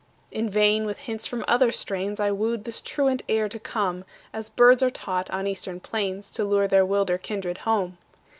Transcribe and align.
In 0.31 0.49
vain 0.49 0.87
with 0.87 1.01
hints 1.01 1.27
from 1.27 1.45
other 1.47 1.71
strains 1.71 2.19
I 2.19 2.31
wooed 2.31 2.63
this 2.63 2.81
truant 2.81 3.21
air 3.29 3.47
to 3.47 3.59
come 3.59 4.03
As 4.33 4.49
birds 4.49 4.81
are 4.81 4.89
taught 4.89 5.29
on 5.29 5.45
eastern 5.45 5.79
plains 5.79 6.31
To 6.31 6.43
lure 6.43 6.67
their 6.67 6.83
wilder 6.87 7.19
kindred 7.19 7.59
home. 7.69 7.99